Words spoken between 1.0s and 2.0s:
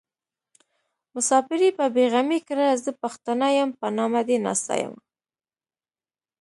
مساپري په